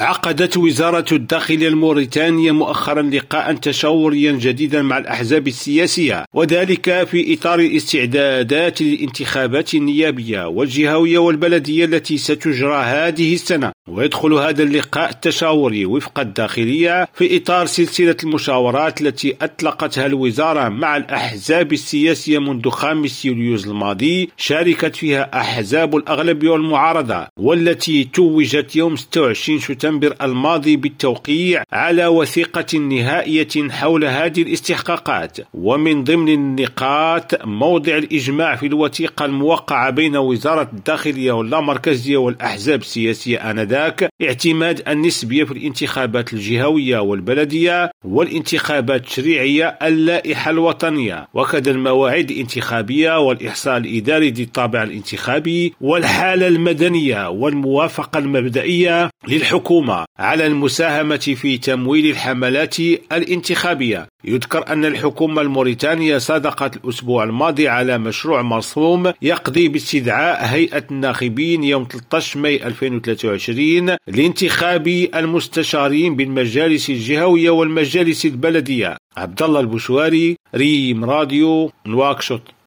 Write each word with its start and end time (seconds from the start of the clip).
عقدت 0.00 0.56
وزارة 0.56 1.04
الداخلية 1.12 1.68
الموريتانية 1.68 2.52
مؤخرا 2.52 3.02
لقاء 3.02 3.52
تشاوريا 3.54 4.32
جديدا 4.32 4.82
مع 4.82 4.98
الأحزاب 4.98 5.48
السياسية 5.48 6.24
وذلك 6.34 7.08
في 7.10 7.34
إطار 7.34 7.58
الاستعدادات 7.60 8.82
للانتخابات 8.82 9.74
النيابية 9.74 10.48
والجهوية 10.48 11.18
والبلدية 11.18 11.84
التي 11.84 12.18
ستجرى 12.18 12.82
هذه 12.82 13.34
السنة. 13.34 13.72
ويدخل 13.88 14.32
هذا 14.32 14.62
اللقاء 14.62 15.10
التشاوري 15.10 15.86
وفق 15.86 16.20
الداخلية 16.20 17.08
في 17.14 17.36
إطار 17.36 17.66
سلسلة 17.66 18.16
المشاورات 18.24 19.00
التي 19.00 19.36
أطلقتها 19.42 20.06
الوزارة 20.06 20.68
مع 20.68 20.96
الأحزاب 20.96 21.72
السياسية 21.72 22.38
منذ 22.38 22.68
خامس 22.70 23.24
يوليوز 23.24 23.68
الماضي 23.68 24.30
شاركت 24.36 24.96
فيها 24.96 25.40
أحزاب 25.40 25.96
الأغلبية 25.96 26.48
والمعارضة 26.50 27.26
والتي 27.38 28.04
توجت 28.04 28.76
يوم 28.76 28.96
26 28.96 29.60
شتنبر 29.60 29.89
الماضي 30.22 30.76
بالتوقيع 30.76 31.62
على 31.72 32.06
وثيقة 32.06 32.78
نهائية 32.78 33.68
حول 33.70 34.04
هذه 34.04 34.42
الاستحقاقات. 34.42 35.38
ومن 35.54 36.04
ضمن 36.04 36.28
النقاط 36.28 37.46
موضع 37.46 37.96
الإجماع 37.96 38.56
في 38.56 38.66
الوثيقة 38.66 39.24
الموقعة 39.24 39.90
بين 39.90 40.16
وزارة 40.16 40.70
الداخلية 40.72 41.32
واللامركزية 41.32 42.16
والأحزاب 42.16 42.80
السياسية 42.80 43.50
آنذاك 43.50 44.08
اعتماد 44.22 44.88
النسبية 44.88 45.44
في 45.44 45.52
الانتخابات 45.52 46.32
الجهوية 46.32 46.98
والبلدية 46.98 47.90
والانتخابات 48.04 49.00
التشريعية 49.00 49.78
اللائحة 49.82 50.50
الوطنية. 50.50 51.28
وكذا 51.34 51.70
المواعيد 51.70 52.30
الانتخابية 52.30 53.18
والإحصاء 53.18 53.76
الإداري 53.76 54.30
ذي 54.30 54.42
الطابع 54.42 54.82
الانتخابي 54.82 55.74
والحالة 55.80 56.46
المدنية 56.46 57.28
والموافقة 57.28 58.18
المبدئية 58.18 59.10
للحكومة 59.28 59.79
على 60.18 60.46
المساهمة 60.46 61.16
في 61.16 61.58
تمويل 61.58 62.10
الحملات 62.10 62.80
الانتخابية. 62.80 64.06
يذكر 64.24 64.68
أن 64.68 64.84
الحكومة 64.84 65.42
الموريتانية 65.42 66.18
صادقت 66.18 66.76
الأسبوع 66.76 67.24
الماضي 67.24 67.68
على 67.68 67.98
مشروع 67.98 68.42
مرسوم 68.42 69.12
يقضي 69.22 69.68
باستدعاء 69.68 70.44
هيئة 70.44 70.84
الناخبين 70.90 71.64
يوم 71.64 71.86
13 71.90 72.38
ماي 72.40 72.66
2023 72.66 73.96
لانتخاب 74.06 74.88
المستشارين 75.14 76.16
بالمجالس 76.16 76.90
الجهوية 76.90 77.50
والمجالس 77.50 78.26
البلدية. 78.26 78.96
عبد 79.16 79.42
الله 79.42 79.60
البشواري 79.60 80.36
ريم 80.54 81.04
راديو 81.04 81.70
نواكشوط. 81.86 82.54